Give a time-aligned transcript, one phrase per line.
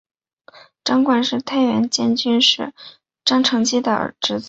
[0.83, 2.73] 张瓘是太原监军使
[3.23, 4.39] 张承业的侄子。